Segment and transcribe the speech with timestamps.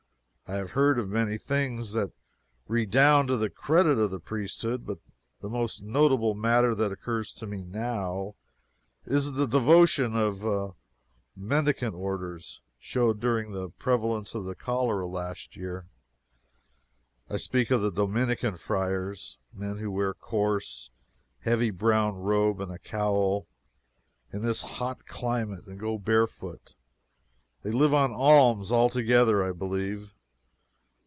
[0.47, 2.11] I have heard of many things that
[2.67, 4.99] redound to the credit of the priesthood, but
[5.39, 8.35] the most notable matter that occurs to me now
[9.05, 10.73] is the devotion one of the
[11.37, 15.87] mendicant orders showed during the prevalence of the cholera last year.
[17.29, 20.91] I speak of the Dominican friars men who wear a coarse,
[21.39, 23.47] heavy brown robe and a cowl,
[24.33, 26.73] in this hot climate, and go barefoot.
[27.63, 30.13] They live on alms altogether, I believe.